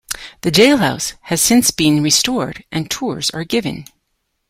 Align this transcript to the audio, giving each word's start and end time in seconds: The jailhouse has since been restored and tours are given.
The 0.41 0.49
jailhouse 0.49 1.13
has 1.25 1.43
since 1.43 1.69
been 1.69 2.01
restored 2.01 2.63
and 2.71 2.89
tours 2.89 3.29
are 3.29 3.43
given. 3.43 3.85